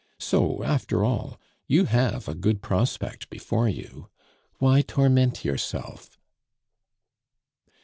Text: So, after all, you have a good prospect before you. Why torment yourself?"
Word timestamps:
So, 0.17 0.63
after 0.63 1.03
all, 1.05 1.39
you 1.67 1.85
have 1.85 2.27
a 2.27 2.33
good 2.33 2.63
prospect 2.63 3.29
before 3.29 3.69
you. 3.69 4.09
Why 4.57 4.81
torment 4.81 5.45
yourself?" 5.45 6.17